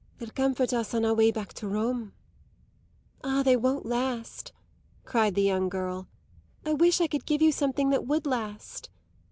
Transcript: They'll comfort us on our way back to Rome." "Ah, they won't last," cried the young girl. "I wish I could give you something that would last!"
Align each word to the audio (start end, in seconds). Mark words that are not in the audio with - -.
They'll 0.17 0.29
comfort 0.31 0.73
us 0.73 0.95
on 0.95 1.05
our 1.05 1.13
way 1.13 1.29
back 1.29 1.53
to 1.53 1.67
Rome." 1.67 2.13
"Ah, 3.23 3.43
they 3.43 3.55
won't 3.55 3.85
last," 3.85 4.51
cried 5.05 5.35
the 5.35 5.43
young 5.43 5.69
girl. 5.69 6.07
"I 6.65 6.73
wish 6.73 6.99
I 7.01 7.05
could 7.05 7.27
give 7.27 7.43
you 7.43 7.51
something 7.51 7.91
that 7.91 8.07
would 8.07 8.25
last!" 8.25 8.89